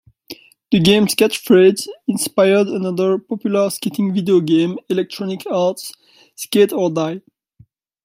[0.71, 5.91] The game's catchphrase inspired another popular skating video game, Electronic Arts'
[6.33, 7.21] Skate or Die!